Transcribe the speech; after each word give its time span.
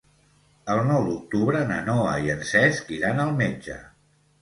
El 0.75 0.81
nou 0.91 1.05
d'octubre 1.09 1.63
na 1.73 1.79
Noa 1.91 2.17
i 2.25 2.35
en 2.39 2.43
Cesc 2.55 2.93
iran 3.01 3.25
al 3.29 3.39
metge. 3.47 3.83